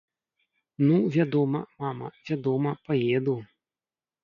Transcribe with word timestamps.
Ну 0.87 0.95
вядома, 1.17 1.61
мама, 1.85 2.09
вядома, 2.31 2.75
паеду. 2.89 3.39